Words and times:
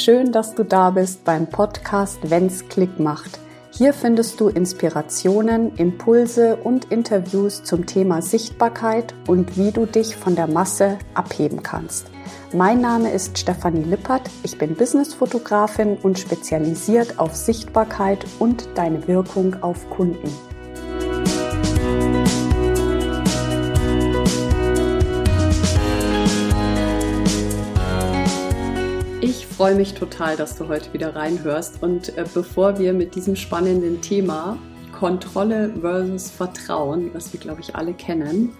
schön, 0.00 0.32
dass 0.32 0.54
du 0.54 0.64
da 0.64 0.90
bist 0.90 1.24
beim 1.24 1.46
Podcast 1.46 2.30
Wenn's 2.30 2.66
Klick 2.68 2.98
macht. 2.98 3.38
Hier 3.70 3.92
findest 3.92 4.40
du 4.40 4.48
Inspirationen, 4.48 5.76
Impulse 5.76 6.56
und 6.56 6.86
Interviews 6.86 7.62
zum 7.62 7.86
Thema 7.86 8.22
Sichtbarkeit 8.22 9.14
und 9.28 9.56
wie 9.58 9.70
du 9.70 9.86
dich 9.86 10.16
von 10.16 10.34
der 10.34 10.46
Masse 10.46 10.98
abheben 11.14 11.62
kannst. 11.62 12.06
Mein 12.54 12.80
Name 12.80 13.12
ist 13.12 13.38
Stefanie 13.38 13.84
Lippert, 13.84 14.22
ich 14.42 14.56
bin 14.58 14.74
Businessfotografin 14.74 15.98
und 15.98 16.18
spezialisiert 16.18 17.18
auf 17.18 17.36
Sichtbarkeit 17.36 18.24
und 18.38 18.68
deine 18.74 19.06
Wirkung 19.06 19.62
auf 19.62 19.88
Kunden. 19.90 20.30
Freue 29.60 29.74
mich 29.74 29.92
total, 29.92 30.38
dass 30.38 30.56
du 30.56 30.68
heute 30.68 30.90
wieder 30.94 31.14
reinhörst. 31.14 31.82
Und 31.82 32.16
äh, 32.16 32.24
bevor 32.32 32.78
wir 32.78 32.94
mit 32.94 33.14
diesem 33.14 33.36
spannenden 33.36 34.00
Thema 34.00 34.56
Kontrolle 34.90 35.70
versus 35.82 36.30
Vertrauen, 36.30 37.12
was 37.12 37.34
wir, 37.34 37.40
glaube 37.40 37.60
ich, 37.60 37.76
alle 37.76 37.92
kennen, 37.92 38.54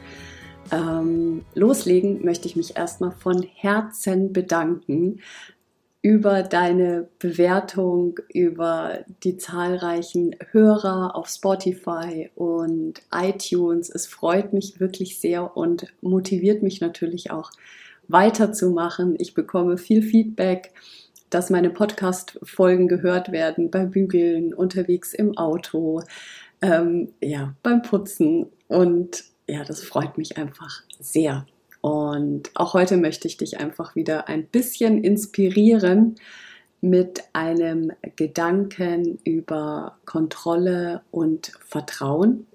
ähm, 0.70 1.42
loslegen, 1.54 2.22
möchte 2.22 2.48
ich 2.48 2.54
mich 2.54 2.76
erstmal 2.76 3.12
von 3.12 3.42
Herzen 3.42 4.34
bedanken 4.34 5.20
über 6.02 6.42
deine 6.42 7.08
Bewertung, 7.18 8.18
über 8.34 8.98
die 9.24 9.38
zahlreichen 9.38 10.36
Hörer 10.50 11.16
auf 11.16 11.28
Spotify 11.28 12.28
und 12.34 13.00
iTunes. 13.10 13.88
Es 13.88 14.06
freut 14.06 14.52
mich 14.52 14.80
wirklich 14.80 15.18
sehr 15.18 15.56
und 15.56 15.86
motiviert 16.02 16.62
mich 16.62 16.82
natürlich 16.82 17.30
auch 17.30 17.52
weiterzumachen. 18.12 19.16
Ich 19.18 19.34
bekomme 19.34 19.78
viel 19.78 20.02
Feedback, 20.02 20.72
dass 21.30 21.50
meine 21.50 21.70
Podcast-Folgen 21.70 22.88
gehört 22.88 23.32
werden 23.32 23.70
beim 23.70 23.90
Bügeln, 23.90 24.52
unterwegs 24.52 25.14
im 25.14 25.36
Auto, 25.38 26.02
ähm, 26.60 27.12
ja, 27.20 27.54
beim 27.62 27.82
Putzen. 27.82 28.46
Und 28.68 29.24
ja, 29.48 29.64
das 29.64 29.82
freut 29.82 30.18
mich 30.18 30.36
einfach 30.38 30.82
sehr. 30.98 31.46
Und 31.80 32.50
auch 32.54 32.74
heute 32.74 32.96
möchte 32.96 33.26
ich 33.26 33.36
dich 33.36 33.58
einfach 33.58 33.94
wieder 33.94 34.28
ein 34.28 34.46
bisschen 34.46 35.02
inspirieren 35.02 36.16
mit 36.80 37.22
einem 37.32 37.92
Gedanken 38.16 39.18
über 39.24 39.98
Kontrolle 40.04 41.02
und 41.10 41.52
Vertrauen, 41.64 42.46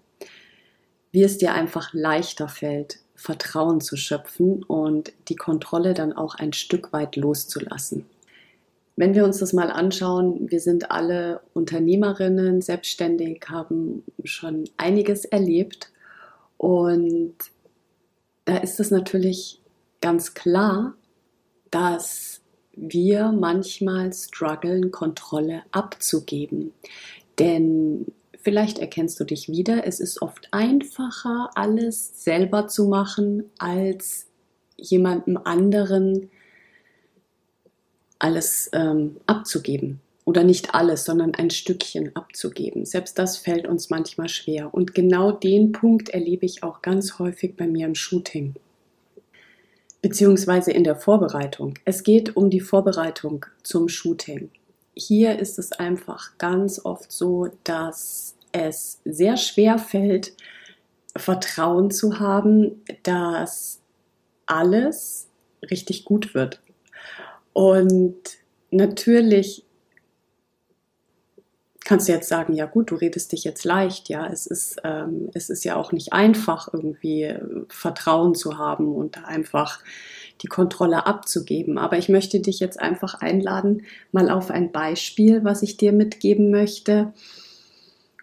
wie 1.12 1.24
es 1.24 1.38
dir 1.38 1.54
einfach 1.54 1.94
leichter 1.94 2.48
fällt, 2.48 3.00
Vertrauen 3.16 3.82
zu 3.82 3.98
schöpfen 3.98 4.64
und 4.64 5.14
die 5.30 5.36
Kontrolle 5.36 5.94
dann 5.94 6.14
auch 6.14 6.36
ein 6.36 6.54
Stück 6.54 6.94
weit 6.94 7.16
loszulassen. 7.16 8.06
Wenn 8.98 9.14
wir 9.14 9.26
uns 9.26 9.40
das 9.40 9.52
mal 9.52 9.72
anschauen, 9.72 10.50
wir 10.50 10.60
sind 10.60 10.92
alle 10.92 11.42
Unternehmerinnen, 11.54 12.62
selbstständig, 12.62 13.44
haben 13.50 14.04
schon 14.24 14.70
einiges 14.78 15.26
erlebt 15.26 15.92
und 16.58 17.36
da 18.46 18.58
ist 18.58 18.80
es 18.80 18.92
natürlich 18.92 19.60
ganz 20.02 20.34
klar, 20.34 20.94
dass 21.72 22.42
wir 22.74 23.32
manchmal 23.32 24.14
strugglen, 24.14 24.92
Kontrolle 24.92 25.64
abzugeben. 25.72 26.72
Denn 27.40 28.06
Vielleicht 28.46 28.78
erkennst 28.78 29.20
du 29.20 29.24
dich 29.24 29.50
wieder. 29.50 29.88
Es 29.88 30.00
ist 30.00 30.22
oft 30.22 30.50
einfacher, 30.52 31.50
alles 31.56 32.24
selber 32.24 32.68
zu 32.68 32.86
machen, 32.86 33.46
als 33.58 34.28
jemandem 34.78 35.38
anderen 35.44 36.30
alles 38.20 38.70
ähm, 38.72 39.18
abzugeben. 39.26 40.00
Oder 40.26 40.44
nicht 40.44 40.76
alles, 40.76 41.06
sondern 41.06 41.34
ein 41.34 41.50
Stückchen 41.50 42.16
abzugeben. 42.16 42.86
Selbst 42.86 43.18
das 43.18 43.38
fällt 43.38 43.68
uns 43.68 43.90
manchmal 43.90 44.30
schwer. 44.30 44.72
Und 44.72 44.94
genau 44.94 45.32
den 45.32 45.72
Punkt 45.72 46.10
erlebe 46.10 46.46
ich 46.46 46.62
auch 46.62 46.84
ganz 46.84 47.18
häufig 47.18 47.58
bei 47.58 47.66
mir 47.66 47.88
im 47.88 47.96
Shooting. 47.96 48.54
Beziehungsweise 50.04 50.72
in 50.72 50.84
der 50.84 50.98
Vorbereitung. 50.98 51.80
Es 51.84 52.04
geht 52.04 52.38
um 52.38 52.52
die 52.52 52.62
Vorbereitung 52.62 53.48
zum 53.64 53.90
Shooting. 53.90 54.52
Hier 54.94 55.40
ist 55.40 55.58
es 55.58 55.72
einfach 55.72 56.38
ganz 56.38 56.86
oft 56.86 57.12
so, 57.12 57.50
dass 57.64 58.35
es 58.56 59.02
sehr 59.04 59.38
schwer 59.38 59.78
fällt, 59.78 60.34
Vertrauen 61.16 61.92
zu 61.92 62.20
haben, 62.20 62.84
dass 63.04 63.82
alles 64.46 65.28
richtig 65.70 66.06
gut 66.06 66.34
wird. 66.34 66.62
Und 67.54 68.16
natürlich 68.72 69.64
kannst 71.84 72.08
du 72.08 72.14
jetzt 72.14 72.28
sagen, 72.28 72.54
ja 72.54 72.66
gut, 72.66 72.92
du 72.92 72.96
redest 72.96 73.32
dich 73.32 73.44
jetzt 73.44 73.64
leicht, 73.64 74.10
ja, 74.10 74.28
es 74.28 74.48
ist, 74.48 74.78
ähm, 74.84 75.30
es 75.34 75.50
ist 75.50 75.64
ja 75.64 75.76
auch 75.76 75.92
nicht 75.92 76.14
einfach, 76.14 76.74
irgendwie 76.74 77.24
äh, 77.24 77.40
Vertrauen 77.70 78.34
zu 78.36 78.58
haben 78.58 78.94
und 78.96 79.18
da 79.18 79.22
einfach 79.22 79.80
die 80.42 80.48
Kontrolle 80.48 81.06
abzugeben. 81.06 81.78
Aber 81.78 81.98
ich 81.98 82.10
möchte 82.10 82.40
dich 82.40 82.60
jetzt 82.60 82.80
einfach 82.80 83.16
einladen, 83.16 83.84
mal 84.12 84.30
auf 84.30 84.50
ein 84.50 84.72
Beispiel, 84.72 85.44
was 85.44 85.62
ich 85.62 85.78
dir 85.78 85.94
mitgeben 85.94 86.50
möchte, 86.50 87.14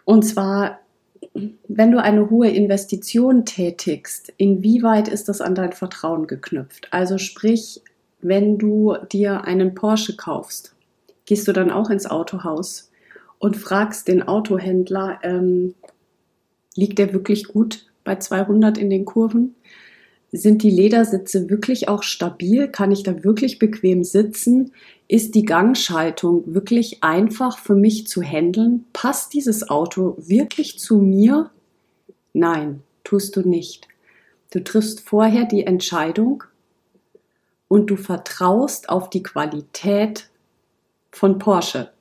und 0.05 0.23
zwar, 0.23 0.79
wenn 1.67 1.91
du 1.91 2.01
eine 2.01 2.29
hohe 2.29 2.49
Investition 2.49 3.45
tätigst, 3.45 4.33
inwieweit 4.37 5.07
ist 5.07 5.29
das 5.29 5.41
an 5.41 5.55
dein 5.55 5.73
Vertrauen 5.73 6.27
geknüpft? 6.27 6.87
Also 6.91 7.17
sprich, 7.17 7.81
wenn 8.21 8.57
du 8.57 8.95
dir 9.11 9.43
einen 9.45 9.75
Porsche 9.75 10.15
kaufst, 10.15 10.75
gehst 11.25 11.47
du 11.47 11.53
dann 11.53 11.71
auch 11.71 11.89
ins 11.89 12.05
Autohaus 12.05 12.91
und 13.39 13.57
fragst 13.57 14.07
den 14.07 14.23
Autohändler, 14.23 15.19
ähm, 15.23 15.75
liegt 16.75 16.99
der 16.99 17.13
wirklich 17.13 17.47
gut 17.47 17.85
bei 18.03 18.15
200 18.15 18.77
in 18.77 18.89
den 18.89 19.05
Kurven? 19.05 19.55
Sind 20.31 20.63
die 20.63 20.71
Ledersitze 20.71 21.49
wirklich 21.49 21.87
auch 21.87 22.03
stabil? 22.03 22.67
Kann 22.67 22.91
ich 22.91 23.03
da 23.03 23.23
wirklich 23.23 23.59
bequem 23.59 24.03
sitzen? 24.03 24.71
Ist 25.13 25.35
die 25.35 25.45
Gangschaltung 25.45 26.55
wirklich 26.55 27.03
einfach 27.03 27.59
für 27.59 27.75
mich 27.75 28.07
zu 28.07 28.23
handeln? 28.23 28.85
Passt 28.93 29.35
dieses 29.35 29.69
Auto 29.69 30.15
wirklich 30.17 30.79
zu 30.79 30.97
mir? 30.97 31.51
Nein, 32.33 32.81
tust 33.03 33.35
du 33.35 33.47
nicht. 33.47 33.87
Du 34.49 34.63
triffst 34.63 35.01
vorher 35.01 35.45
die 35.45 35.67
Entscheidung 35.67 36.43
und 37.67 37.91
du 37.91 37.95
vertraust 37.95 38.89
auf 38.89 39.11
die 39.11 39.21
Qualität 39.21 40.31
von 41.11 41.37
Porsche. 41.37 41.91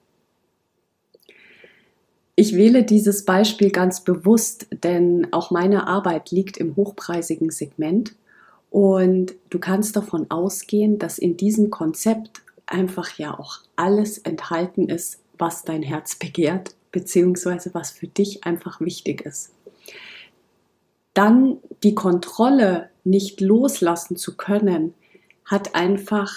Ich 2.34 2.56
wähle 2.56 2.82
dieses 2.82 3.26
Beispiel 3.26 3.68
ganz 3.72 4.04
bewusst, 4.04 4.68
denn 4.82 5.28
auch 5.32 5.50
meine 5.50 5.86
Arbeit 5.86 6.30
liegt 6.30 6.56
im 6.56 6.76
hochpreisigen 6.76 7.50
Segment 7.50 8.14
und 8.70 9.34
du 9.50 9.58
kannst 9.58 9.96
davon 9.96 10.30
ausgehen, 10.30 10.98
dass 10.98 11.18
in 11.18 11.36
diesem 11.36 11.68
Konzept 11.68 12.40
einfach 12.72 13.18
ja 13.18 13.38
auch 13.38 13.58
alles 13.76 14.18
enthalten 14.18 14.88
ist, 14.88 15.22
was 15.38 15.64
dein 15.64 15.82
Herz 15.82 16.16
begehrt, 16.16 16.74
beziehungsweise 16.90 17.74
was 17.74 17.90
für 17.90 18.06
dich 18.06 18.44
einfach 18.44 18.80
wichtig 18.80 19.22
ist. 19.22 19.52
Dann 21.14 21.58
die 21.82 21.94
Kontrolle 21.94 22.90
nicht 23.04 23.40
loslassen 23.40 24.16
zu 24.16 24.36
können, 24.36 24.94
hat 25.44 25.74
einfach 25.74 26.32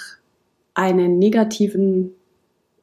einen 0.74 1.20
negativen, 1.20 2.12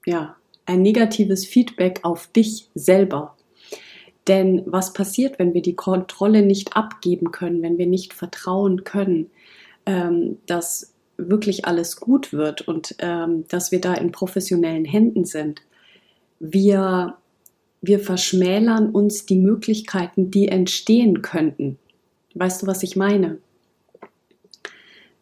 ja, 0.06 0.36
ein 0.64 0.82
negatives 0.82 1.44
Feedback 1.44 2.00
auf 2.02 2.28
dich 2.28 2.68
selber. 2.74 3.36
Denn 4.28 4.62
was 4.66 4.92
passiert, 4.92 5.38
wenn 5.38 5.52
wir 5.52 5.62
die 5.62 5.74
Kontrolle 5.74 6.42
nicht 6.42 6.76
abgeben 6.76 7.32
können, 7.32 7.60
wenn 7.62 7.78
wir 7.78 7.88
nicht 7.88 8.14
vertrauen 8.14 8.84
können, 8.84 9.30
ähm, 9.84 10.38
dass 10.46 10.91
wirklich 11.16 11.64
alles 11.64 11.96
gut 11.96 12.32
wird 12.32 12.62
und 12.62 12.94
ähm, 12.98 13.44
dass 13.48 13.72
wir 13.72 13.80
da 13.80 13.94
in 13.94 14.12
professionellen 14.12 14.84
Händen 14.84 15.24
sind? 15.24 15.62
Wir, 16.40 17.16
wir 17.80 18.00
verschmälern 18.00 18.90
uns 18.90 19.26
die 19.26 19.38
Möglichkeiten, 19.38 20.30
die 20.30 20.48
entstehen 20.48 21.22
könnten. 21.22 21.78
Weißt 22.34 22.62
du, 22.62 22.66
was 22.66 22.82
ich 22.82 22.96
meine? 22.96 23.38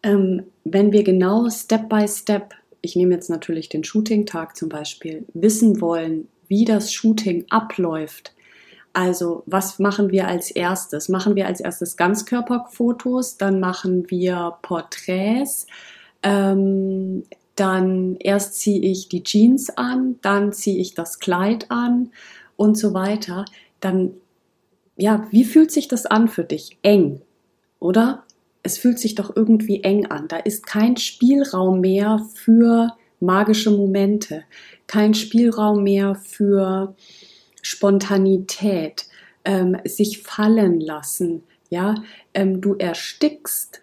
Ähm, 0.02 0.44
wenn 0.64 0.92
wir 0.92 1.02
genau 1.02 1.48
Step 1.50 1.88
by 1.88 2.06
Step, 2.08 2.54
ich 2.80 2.96
nehme 2.96 3.14
jetzt 3.14 3.28
natürlich 3.28 3.68
den 3.68 3.84
Shooting-Tag 3.84 4.56
zum 4.56 4.68
Beispiel, 4.68 5.26
wissen 5.34 5.80
wollen, 5.80 6.28
wie 6.48 6.64
das 6.64 6.92
Shooting 6.92 7.44
abläuft, 7.50 8.32
also, 8.92 9.44
was 9.46 9.78
machen 9.78 10.10
wir 10.10 10.26
als 10.26 10.50
erstes? 10.50 11.08
Machen 11.08 11.36
wir 11.36 11.46
als 11.46 11.60
erstes 11.60 11.96
Ganzkörperfotos, 11.96 13.36
dann 13.36 13.60
machen 13.60 14.10
wir 14.10 14.54
Porträts, 14.62 15.66
ähm, 16.22 17.24
dann 17.54 18.16
erst 18.16 18.58
ziehe 18.60 18.80
ich 18.80 19.08
die 19.08 19.22
Jeans 19.22 19.70
an, 19.76 20.16
dann 20.22 20.52
ziehe 20.52 20.80
ich 20.80 20.94
das 20.94 21.18
Kleid 21.18 21.70
an 21.70 22.10
und 22.56 22.76
so 22.76 22.94
weiter. 22.94 23.44
Dann, 23.80 24.12
ja, 24.96 25.26
wie 25.30 25.44
fühlt 25.44 25.70
sich 25.70 25.86
das 25.86 26.06
an 26.06 26.28
für 26.28 26.44
dich? 26.44 26.78
Eng, 26.82 27.20
oder? 27.78 28.24
Es 28.62 28.76
fühlt 28.76 28.98
sich 28.98 29.14
doch 29.14 29.34
irgendwie 29.36 29.82
eng 29.82 30.06
an. 30.06 30.26
Da 30.28 30.36
ist 30.38 30.66
kein 30.66 30.96
Spielraum 30.96 31.80
mehr 31.80 32.26
für 32.34 32.92
magische 33.20 33.70
Momente, 33.70 34.44
kein 34.86 35.14
Spielraum 35.14 35.82
mehr 35.82 36.14
für 36.14 36.94
Spontanität, 37.62 39.06
ähm, 39.44 39.76
sich 39.84 40.22
fallen 40.22 40.80
lassen. 40.80 41.42
Ja, 41.68 41.94
ähm, 42.34 42.60
du 42.60 42.74
erstickst 42.74 43.82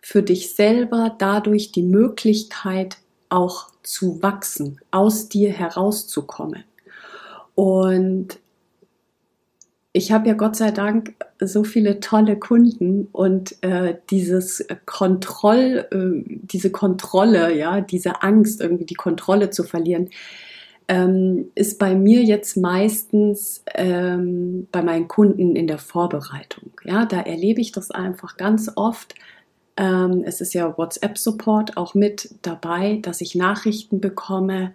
für 0.00 0.22
dich 0.22 0.54
selber 0.54 1.14
dadurch 1.18 1.72
die 1.72 1.82
Möglichkeit, 1.82 2.98
auch 3.28 3.70
zu 3.82 4.22
wachsen, 4.22 4.80
aus 4.90 5.28
dir 5.28 5.52
herauszukommen. 5.52 6.64
Und 7.54 8.38
ich 9.92 10.12
habe 10.12 10.28
ja 10.28 10.34
Gott 10.34 10.56
sei 10.56 10.70
Dank 10.70 11.14
so 11.40 11.64
viele 11.64 12.00
tolle 12.00 12.38
Kunden 12.38 13.08
und 13.12 13.62
äh, 13.62 13.96
dieses 14.10 14.66
Kontroll, 14.86 15.86
äh, 15.90 16.38
diese 16.42 16.70
Kontrolle, 16.70 17.56
ja, 17.56 17.80
diese 17.80 18.22
Angst, 18.22 18.60
irgendwie 18.60 18.86
die 18.86 18.94
Kontrolle 18.94 19.50
zu 19.50 19.64
verlieren, 19.64 20.10
ähm, 20.90 21.52
ist 21.54 21.78
bei 21.78 21.94
mir 21.94 22.24
jetzt 22.24 22.56
meistens 22.56 23.62
ähm, 23.74 24.66
bei 24.72 24.82
meinen 24.82 25.06
Kunden 25.06 25.54
in 25.54 25.68
der 25.68 25.78
Vorbereitung. 25.78 26.72
Ja, 26.82 27.06
da 27.06 27.20
erlebe 27.20 27.60
ich 27.60 27.70
das 27.70 27.92
einfach 27.92 28.36
ganz 28.36 28.72
oft. 28.74 29.14
Ähm, 29.76 30.24
es 30.26 30.40
ist 30.40 30.52
ja 30.52 30.76
WhatsApp-Support 30.76 31.76
auch 31.76 31.94
mit 31.94 32.34
dabei, 32.42 32.98
dass 33.02 33.20
ich 33.20 33.36
Nachrichten 33.36 34.00
bekomme, 34.00 34.74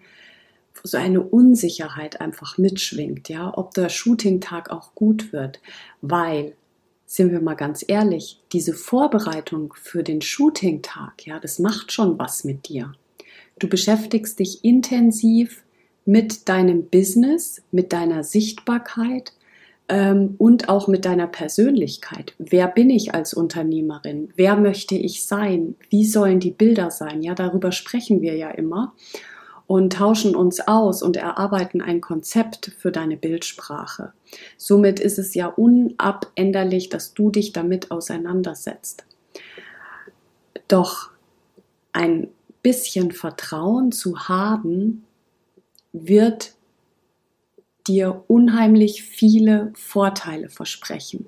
wo 0.76 0.88
so 0.88 0.96
eine 0.98 1.20
Unsicherheit 1.20 2.22
einfach 2.22 2.58
mitschwingt, 2.58 3.28
ja, 3.28 3.52
ob 3.54 3.74
der 3.74 3.90
Shooting-Tag 3.90 4.70
auch 4.70 4.96
gut 4.96 5.34
wird, 5.34 5.60
weil 6.00 6.54
sind 7.06 7.34
wir 7.34 7.42
mal 7.42 7.56
ganz 7.56 7.84
ehrlich, 7.86 8.40
diese 8.54 8.74
Vorbereitung 8.74 9.74
für 9.76 10.02
den 10.02 10.22
Shooting-Tag, 10.22 11.28
ja, 11.28 11.42
das 11.42 11.60
macht 11.60 11.92
schon 11.92 12.18
was 12.18 12.46
mit 12.46 12.70
dir. 12.70 12.94
Du 13.60 13.68
beschäftigst 13.68 14.40
dich 14.40 14.64
intensiv 14.64 15.65
mit 16.06 16.48
deinem 16.48 16.86
Business, 16.86 17.64
mit 17.72 17.92
deiner 17.92 18.24
Sichtbarkeit 18.24 19.34
ähm, 19.88 20.36
und 20.38 20.70
auch 20.70 20.88
mit 20.88 21.06
deiner 21.06 21.28
Persönlichkeit. 21.28 22.34
Wer 22.38 22.68
bin 22.68 22.90
ich 22.90 23.14
als 23.14 23.34
Unternehmerin? 23.34 24.30
Wer 24.36 24.56
möchte 24.56 24.96
ich 24.96 25.26
sein? 25.26 25.76
Wie 25.90 26.06
sollen 26.06 26.40
die 26.40 26.52
Bilder 26.52 26.92
sein? 26.92 27.22
Ja, 27.22 27.36
darüber 27.36 27.72
sprechen 27.72 28.22
wir 28.22 28.36
ja 28.36 28.52
immer 28.52 28.94
und 29.68 29.94
tauschen 29.94 30.36
uns 30.36 30.60
aus 30.68 31.02
und 31.02 31.18
erarbeiten 31.18 31.82
ein 31.82 32.02
Konzept 32.02 32.72
für 32.78 32.92
deine 32.92 33.18
Bildsprache. 33.18 34.14
Somit 34.58 35.00
ist 35.00 35.18
es 35.18 35.34
ja 35.34 35.48
unabänderlich, 35.48 36.90
dass 36.90 37.14
du 37.14 37.32
dich 37.32 37.52
damit 37.52 37.90
auseinandersetzt. 37.90 39.06
Doch 40.68 41.10
ein 41.94 42.28
bisschen 42.62 43.12
Vertrauen 43.12 43.92
zu 43.92 44.28
haben, 44.28 45.05
wird 46.04 46.54
dir 47.88 48.24
unheimlich 48.28 49.04
viele 49.04 49.72
Vorteile 49.76 50.50
versprechen. 50.50 51.28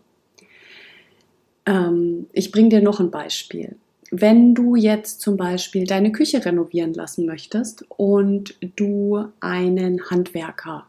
Ähm, 1.66 2.28
ich 2.34 2.52
bringe 2.52 2.70
dir 2.70 2.82
noch 2.82 3.00
ein 3.00 3.12
Beispiel. 3.12 3.76
Wenn 4.10 4.56
du 4.56 4.76
jetzt 4.76 5.22
zum 5.22 5.38
Beispiel 5.38 5.86
deine 5.86 6.12
Küche 6.12 6.44
renovieren 6.44 6.94
lassen 6.94 7.26
möchtest 7.26 7.86
und 7.90 8.56
du 8.76 9.26
einen 9.40 10.10
Handwerker 10.10 10.88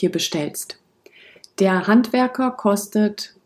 dir 0.00 0.10
bestellst. 0.10 0.78
Der 1.58 1.86
Handwerker 1.86 2.50
kostet, 2.50 3.36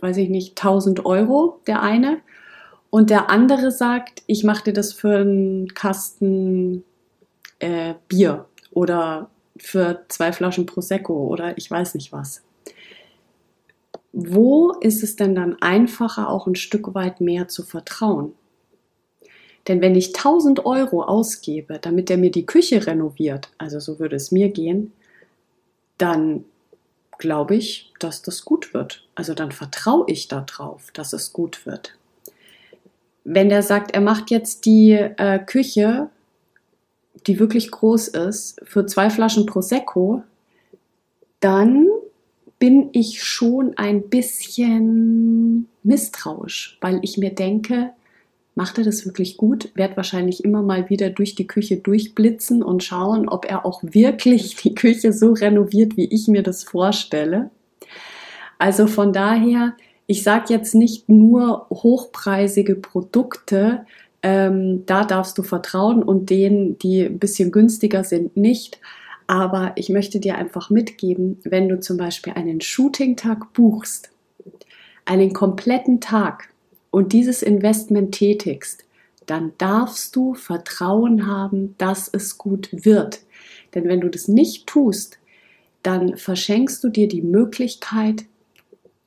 weiß 0.00 0.18
ich 0.18 0.28
nicht, 0.28 0.58
1000 0.58 1.06
Euro, 1.06 1.60
der 1.66 1.82
eine. 1.82 2.20
Und 2.90 3.08
der 3.10 3.30
andere 3.30 3.70
sagt, 3.70 4.22
ich 4.26 4.44
mache 4.44 4.64
dir 4.64 4.72
das 4.72 4.92
für 4.92 5.18
einen 5.18 5.68
Kasten 5.74 6.84
äh, 7.60 7.94
Bier 8.08 8.46
oder 8.70 9.30
für 9.56 10.04
zwei 10.08 10.32
Flaschen 10.32 10.66
Prosecco 10.66 11.26
oder 11.26 11.56
ich 11.58 11.70
weiß 11.70 11.94
nicht 11.94 12.12
was. 12.12 12.42
Wo 14.12 14.72
ist 14.72 15.02
es 15.02 15.16
denn 15.16 15.34
dann 15.34 15.60
einfacher, 15.60 16.28
auch 16.28 16.46
ein 16.46 16.56
Stück 16.56 16.94
weit 16.94 17.20
mehr 17.20 17.48
zu 17.48 17.62
vertrauen? 17.62 18.32
Denn 19.68 19.80
wenn 19.80 19.94
ich 19.94 20.08
1000 20.08 20.64
Euro 20.64 21.02
ausgebe, 21.02 21.78
damit 21.80 22.10
er 22.10 22.16
mir 22.16 22.30
die 22.30 22.46
Küche 22.46 22.86
renoviert, 22.86 23.50
also 23.58 23.78
so 23.78 23.98
würde 23.98 24.16
es 24.16 24.32
mir 24.32 24.48
gehen, 24.48 24.92
dann 25.98 26.44
glaube 27.18 27.54
ich, 27.54 27.92
dass 27.98 28.22
das 28.22 28.44
gut 28.44 28.72
wird. 28.72 29.06
Also 29.14 29.34
dann 29.34 29.52
vertraue 29.52 30.06
ich 30.08 30.28
darauf, 30.28 30.90
dass 30.92 31.12
es 31.12 31.32
gut 31.32 31.66
wird. 31.66 31.94
Wenn 33.24 33.50
der 33.50 33.62
sagt, 33.62 33.92
er 33.92 34.00
macht 34.00 34.30
jetzt 34.30 34.64
die 34.64 34.92
äh, 34.92 35.38
Küche 35.38 36.08
die 37.26 37.38
wirklich 37.38 37.70
groß 37.70 38.08
ist, 38.08 38.60
für 38.64 38.86
zwei 38.86 39.10
Flaschen 39.10 39.46
Prosecco, 39.46 40.22
dann 41.40 41.86
bin 42.58 42.90
ich 42.92 43.22
schon 43.22 43.74
ein 43.76 44.08
bisschen 44.08 45.66
misstrauisch, 45.82 46.78
weil 46.80 47.00
ich 47.02 47.16
mir 47.16 47.30
denke, 47.30 47.90
macht 48.54 48.76
er 48.76 48.84
das 48.84 49.06
wirklich 49.06 49.38
gut? 49.38 49.70
Werd 49.74 49.96
wahrscheinlich 49.96 50.44
immer 50.44 50.62
mal 50.62 50.90
wieder 50.90 51.08
durch 51.08 51.34
die 51.34 51.46
Küche 51.46 51.78
durchblitzen 51.78 52.62
und 52.62 52.84
schauen, 52.84 53.28
ob 53.28 53.46
er 53.46 53.64
auch 53.64 53.82
wirklich 53.82 54.56
die 54.56 54.74
Küche 54.74 55.12
so 55.12 55.32
renoviert, 55.32 55.96
wie 55.96 56.04
ich 56.04 56.28
mir 56.28 56.42
das 56.42 56.64
vorstelle. 56.64 57.50
Also 58.58 58.86
von 58.86 59.14
daher, 59.14 59.74
ich 60.06 60.22
sage 60.22 60.52
jetzt 60.52 60.74
nicht 60.74 61.08
nur 61.08 61.66
hochpreisige 61.70 62.74
Produkte, 62.74 63.86
ähm, 64.22 64.84
da 64.86 65.04
darfst 65.04 65.38
du 65.38 65.42
vertrauen 65.42 66.02
und 66.02 66.30
denen, 66.30 66.78
die 66.78 67.02
ein 67.02 67.18
bisschen 67.18 67.50
günstiger 67.50 68.04
sind, 68.04 68.36
nicht. 68.36 68.80
Aber 69.26 69.72
ich 69.76 69.88
möchte 69.88 70.20
dir 70.20 70.36
einfach 70.36 70.70
mitgeben, 70.70 71.38
wenn 71.44 71.68
du 71.68 71.78
zum 71.80 71.96
Beispiel 71.96 72.32
einen 72.34 72.60
Shooting-Tag 72.60 73.52
buchst, 73.52 74.10
einen 75.04 75.32
kompletten 75.32 76.00
Tag 76.00 76.48
und 76.90 77.12
dieses 77.12 77.42
Investment 77.42 78.12
tätigst, 78.12 78.84
dann 79.26 79.52
darfst 79.58 80.16
du 80.16 80.34
Vertrauen 80.34 81.26
haben, 81.26 81.76
dass 81.78 82.08
es 82.12 82.36
gut 82.36 82.68
wird. 82.72 83.20
Denn 83.74 83.84
wenn 83.84 84.00
du 84.00 84.08
das 84.08 84.26
nicht 84.26 84.66
tust, 84.66 85.18
dann 85.82 86.16
verschenkst 86.16 86.82
du 86.82 86.88
dir 86.88 87.08
die 87.08 87.22
Möglichkeit, 87.22 88.24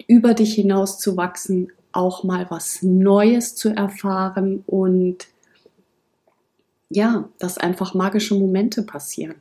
über 0.08 0.34
dich 0.34 0.54
hinaus 0.54 0.98
zu 1.00 1.18
wachsen, 1.18 1.72
auch 1.94 2.24
mal 2.24 2.48
was 2.50 2.82
Neues 2.82 3.56
zu 3.56 3.70
erfahren 3.70 4.64
und 4.66 5.28
ja, 6.90 7.30
dass 7.40 7.58
einfach 7.58 7.94
magische 7.94 8.36
Momente 8.36 8.84
passieren. 8.84 9.36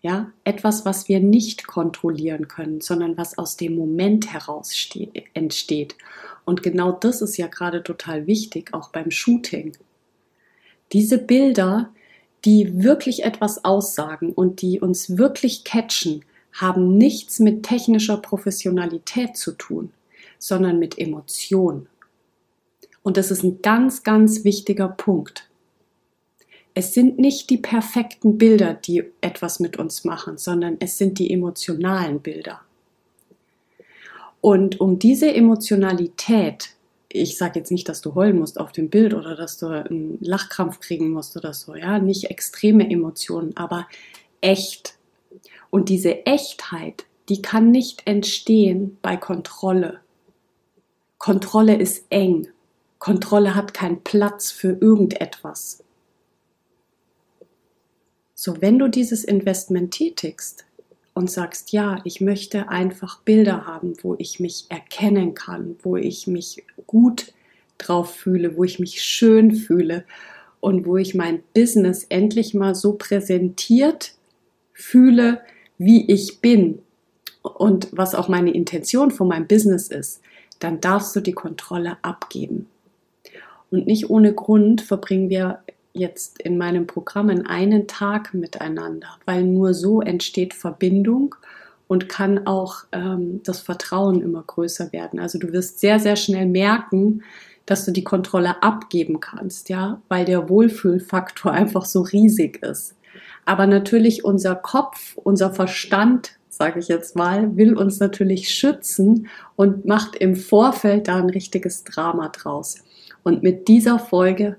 Ja, 0.00 0.32
etwas, 0.44 0.84
was 0.84 1.08
wir 1.08 1.18
nicht 1.18 1.66
kontrollieren 1.66 2.46
können, 2.46 2.80
sondern 2.80 3.16
was 3.16 3.36
aus 3.36 3.56
dem 3.56 3.74
Moment 3.74 4.32
heraus 4.32 4.72
entsteht. 5.34 5.96
Und 6.44 6.62
genau 6.62 6.92
das 6.92 7.20
ist 7.20 7.36
ja 7.36 7.48
gerade 7.48 7.82
total 7.82 8.26
wichtig, 8.28 8.72
auch 8.72 8.90
beim 8.90 9.10
Shooting. 9.10 9.76
Diese 10.92 11.18
Bilder, 11.18 11.90
die 12.44 12.82
wirklich 12.82 13.24
etwas 13.24 13.64
aussagen 13.64 14.32
und 14.32 14.62
die 14.62 14.80
uns 14.80 15.18
wirklich 15.18 15.64
catchen, 15.64 16.24
haben 16.52 16.96
nichts 16.96 17.40
mit 17.40 17.64
technischer 17.64 18.16
Professionalität 18.16 19.36
zu 19.36 19.52
tun 19.52 19.92
sondern 20.38 20.78
mit 20.78 20.98
Emotion. 20.98 21.88
Und 23.02 23.16
das 23.16 23.30
ist 23.30 23.42
ein 23.42 23.62
ganz, 23.62 24.02
ganz 24.02 24.44
wichtiger 24.44 24.88
Punkt. 24.88 25.48
Es 26.74 26.94
sind 26.94 27.18
nicht 27.18 27.50
die 27.50 27.58
perfekten 27.58 28.38
Bilder, 28.38 28.74
die 28.74 29.04
etwas 29.20 29.60
mit 29.60 29.78
uns 29.78 30.04
machen, 30.04 30.38
sondern 30.38 30.76
es 30.80 30.98
sind 30.98 31.18
die 31.18 31.32
emotionalen 31.32 32.20
Bilder. 32.20 32.60
Und 34.40 34.80
um 34.80 34.98
diese 34.98 35.32
Emotionalität, 35.34 36.70
ich 37.08 37.36
sage 37.36 37.58
jetzt 37.58 37.72
nicht, 37.72 37.88
dass 37.88 38.00
du 38.00 38.14
heulen 38.14 38.38
musst 38.38 38.60
auf 38.60 38.72
dem 38.72 38.90
Bild 38.90 39.14
oder 39.14 39.34
dass 39.34 39.58
du 39.58 39.66
einen 39.66 40.18
Lachkrampf 40.20 40.78
kriegen 40.80 41.10
musst 41.10 41.36
oder 41.36 41.52
so, 41.52 41.74
ja, 41.74 41.98
nicht 41.98 42.30
extreme 42.30 42.88
Emotionen, 42.88 43.56
aber 43.56 43.88
echt. 44.40 44.94
Und 45.70 45.88
diese 45.88 46.26
Echtheit, 46.26 47.06
die 47.28 47.42
kann 47.42 47.70
nicht 47.70 48.06
entstehen 48.06 48.98
bei 49.02 49.16
Kontrolle. 49.16 50.00
Kontrolle 51.28 51.76
ist 51.76 52.06
eng. 52.08 52.48
Kontrolle 52.98 53.54
hat 53.54 53.74
keinen 53.74 54.02
Platz 54.02 54.50
für 54.50 54.78
irgendetwas. 54.80 55.84
So, 58.34 58.62
wenn 58.62 58.78
du 58.78 58.88
dieses 58.88 59.24
Investment 59.24 59.90
tätigst 59.90 60.64
und 61.12 61.30
sagst, 61.30 61.70
ja, 61.72 62.00
ich 62.04 62.22
möchte 62.22 62.70
einfach 62.70 63.20
Bilder 63.24 63.66
haben, 63.66 63.92
wo 64.00 64.14
ich 64.18 64.40
mich 64.40 64.64
erkennen 64.70 65.34
kann, 65.34 65.76
wo 65.82 65.98
ich 65.98 66.28
mich 66.28 66.64
gut 66.86 67.34
drauf 67.76 68.14
fühle, 68.14 68.56
wo 68.56 68.64
ich 68.64 68.78
mich 68.78 69.02
schön 69.02 69.54
fühle 69.54 70.06
und 70.60 70.86
wo 70.86 70.96
ich 70.96 71.14
mein 71.14 71.42
Business 71.52 72.04
endlich 72.08 72.54
mal 72.54 72.74
so 72.74 72.94
präsentiert 72.94 74.14
fühle, 74.72 75.42
wie 75.76 76.10
ich 76.10 76.40
bin 76.40 76.78
und 77.42 77.88
was 77.92 78.14
auch 78.14 78.28
meine 78.28 78.54
Intention 78.54 79.10
von 79.10 79.28
meinem 79.28 79.46
Business 79.46 79.88
ist, 79.88 80.22
dann 80.58 80.80
darfst 80.80 81.14
du 81.14 81.20
die 81.20 81.32
Kontrolle 81.32 81.96
abgeben. 82.02 82.66
Und 83.70 83.86
nicht 83.86 84.10
ohne 84.10 84.32
Grund 84.32 84.80
verbringen 84.80 85.28
wir 85.28 85.60
jetzt 85.92 86.40
in 86.40 86.58
meinen 86.58 86.86
Programmen 86.86 87.46
einen 87.46 87.86
Tag 87.86 88.34
miteinander, 88.34 89.08
weil 89.26 89.44
nur 89.44 89.74
so 89.74 90.00
entsteht 90.00 90.54
Verbindung 90.54 91.34
und 91.86 92.08
kann 92.08 92.46
auch 92.46 92.84
ähm, 92.92 93.40
das 93.44 93.60
Vertrauen 93.60 94.22
immer 94.22 94.42
größer 94.46 94.92
werden. 94.92 95.18
Also 95.18 95.38
du 95.38 95.52
wirst 95.52 95.80
sehr, 95.80 95.98
sehr 95.98 96.16
schnell 96.16 96.46
merken, 96.46 97.22
dass 97.66 97.84
du 97.84 97.90
die 97.90 98.04
Kontrolle 98.04 98.62
abgeben 98.62 99.20
kannst, 99.20 99.68
ja, 99.68 100.00
weil 100.08 100.24
der 100.24 100.48
Wohlfühlfaktor 100.48 101.52
einfach 101.52 101.84
so 101.84 102.02
riesig 102.02 102.62
ist. 102.62 102.94
Aber 103.44 103.66
natürlich 103.66 104.24
unser 104.24 104.54
Kopf, 104.54 105.16
unser 105.16 105.52
Verstand, 105.52 106.37
sage 106.58 106.80
ich 106.80 106.88
jetzt 106.88 107.14
mal, 107.14 107.56
will 107.56 107.76
uns 107.76 108.00
natürlich 108.00 108.50
schützen 108.50 109.28
und 109.54 109.86
macht 109.86 110.16
im 110.16 110.34
Vorfeld 110.34 111.06
da 111.06 111.16
ein 111.16 111.30
richtiges 111.30 111.84
Drama 111.84 112.30
draus. 112.30 112.78
Und 113.22 113.44
mit 113.44 113.68
dieser 113.68 114.00
Folge 114.00 114.56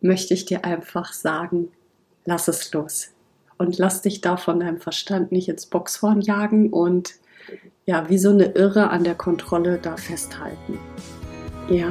möchte 0.00 0.34
ich 0.34 0.44
dir 0.44 0.64
einfach 0.64 1.12
sagen, 1.12 1.68
lass 2.24 2.46
es 2.46 2.72
los 2.72 3.08
und 3.58 3.76
lass 3.78 4.02
dich 4.02 4.20
da 4.20 4.36
von 4.36 4.60
deinem 4.60 4.78
Verstand 4.78 5.32
nicht 5.32 5.48
ins 5.48 5.66
Boxhorn 5.66 6.20
jagen 6.20 6.70
und 6.70 7.14
ja, 7.86 8.08
wie 8.08 8.18
so 8.18 8.30
eine 8.30 8.44
Irre 8.52 8.90
an 8.90 9.02
der 9.02 9.16
Kontrolle 9.16 9.80
da 9.82 9.96
festhalten. 9.96 10.78
Ja. 11.68 11.88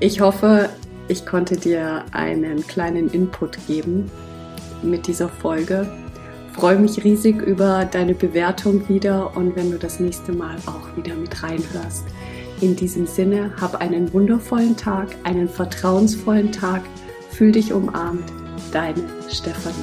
Ich 0.00 0.20
hoffe, 0.20 0.68
ich 1.06 1.24
konnte 1.24 1.56
dir 1.56 2.04
einen 2.10 2.66
kleinen 2.66 3.10
Input 3.10 3.64
geben 3.68 4.10
mit 4.82 5.06
dieser 5.06 5.28
Folge. 5.28 6.01
Freue 6.52 6.78
mich 6.78 7.02
riesig 7.02 7.40
über 7.42 7.84
deine 7.84 8.14
Bewertung 8.14 8.88
wieder 8.88 9.36
und 9.36 9.56
wenn 9.56 9.70
du 9.70 9.78
das 9.78 10.00
nächste 10.00 10.32
Mal 10.32 10.56
auch 10.66 10.96
wieder 10.96 11.14
mit 11.14 11.42
reinhörst. 11.42 12.04
In 12.60 12.76
diesem 12.76 13.06
Sinne, 13.06 13.52
hab 13.60 13.80
einen 13.80 14.12
wundervollen 14.12 14.76
Tag, 14.76 15.08
einen 15.24 15.48
vertrauensvollen 15.48 16.52
Tag, 16.52 16.82
fühl 17.30 17.52
dich 17.52 17.72
umarmt, 17.72 18.30
deine 18.70 19.02
Stefanie. 19.28 19.74